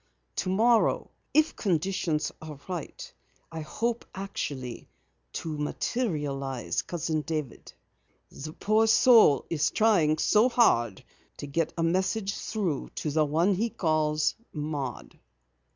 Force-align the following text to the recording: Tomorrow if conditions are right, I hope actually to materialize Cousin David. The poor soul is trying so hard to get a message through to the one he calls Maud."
Tomorrow 0.35 1.11
if 1.31 1.55
conditions 1.55 2.31
are 2.41 2.59
right, 2.67 3.13
I 3.51 3.59
hope 3.61 4.03
actually 4.15 4.89
to 5.33 5.55
materialize 5.55 6.81
Cousin 6.81 7.21
David. 7.21 7.71
The 8.31 8.53
poor 8.53 8.87
soul 8.87 9.45
is 9.51 9.69
trying 9.69 10.17
so 10.17 10.49
hard 10.49 11.03
to 11.37 11.45
get 11.45 11.71
a 11.77 11.83
message 11.83 12.33
through 12.33 12.89
to 12.95 13.11
the 13.11 13.25
one 13.25 13.53
he 13.53 13.69
calls 13.69 14.33
Maud." 14.51 15.19